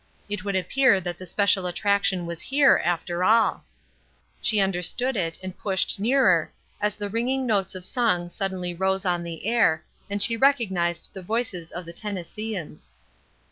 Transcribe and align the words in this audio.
It 0.27 0.43
would 0.43 0.55
appear 0.55 0.99
that 0.99 1.19
the 1.19 1.27
special 1.27 1.67
attraction 1.67 2.25
was 2.25 2.41
here, 2.41 2.81
after 2.83 3.23
all. 3.23 3.63
She 4.41 4.59
understood 4.59 5.15
it, 5.15 5.37
and 5.43 5.55
pushed 5.55 5.99
nearer, 5.99 6.51
as 6.81 6.95
the 6.95 7.07
ringing 7.07 7.45
notes 7.45 7.75
of 7.75 7.85
song 7.85 8.27
suddenly 8.27 8.73
rose 8.73 9.05
on 9.05 9.21
the 9.21 9.45
air, 9.45 9.83
and 10.09 10.19
she 10.19 10.35
recognized 10.35 11.13
the 11.13 11.21
voices 11.21 11.69
of 11.71 11.85
the 11.85 11.93
Tennesseeans. 11.93 12.93